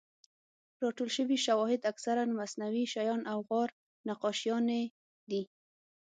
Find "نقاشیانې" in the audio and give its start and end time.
4.07-4.83